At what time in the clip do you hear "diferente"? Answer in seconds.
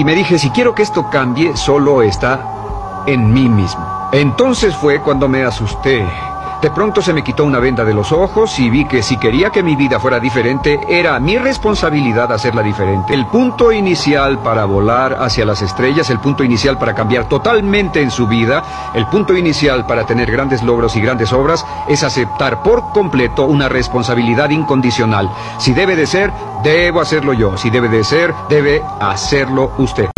10.20-10.78, 12.62-13.14